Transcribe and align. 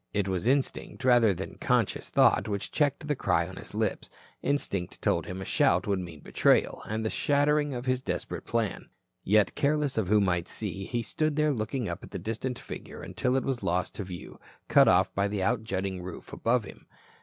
It 0.15 0.27
was 0.27 0.47
instinct 0.47 1.05
rather 1.05 1.31
than 1.31 1.59
conscious 1.59 2.09
thought 2.09 2.47
which 2.47 2.71
checked 2.71 3.07
the 3.07 3.15
cry 3.15 3.47
on 3.47 3.57
his 3.57 3.75
lips. 3.75 4.09
Instinct 4.41 4.99
told 4.99 5.27
him 5.27 5.43
a 5.43 5.45
shout 5.45 5.85
would 5.85 5.99
mean 5.99 6.21
betrayal, 6.21 6.81
and 6.89 7.05
the 7.05 7.11
shattering 7.11 7.75
of 7.75 7.85
his 7.85 8.01
desperate 8.01 8.43
plan. 8.43 8.89
Yet 9.23 9.53
careless 9.53 9.99
of 9.99 10.07
who 10.07 10.19
might 10.19 10.47
see, 10.47 10.85
he 10.85 11.03
stood 11.03 11.35
there 11.35 11.51
looking 11.53 11.87
up 11.87 12.03
at 12.03 12.09
the 12.09 12.17
distant 12.17 12.57
figure 12.57 13.03
until 13.03 13.35
it 13.35 13.43
was 13.43 13.61
lost 13.61 13.93
to 13.93 14.03
view, 14.03 14.39
cut 14.67 14.87
off 14.87 15.13
by 15.13 15.27
the 15.27 15.43
outjutting 15.43 16.01
roof 16.01 16.33
above 16.33 16.63
him. 16.63 16.87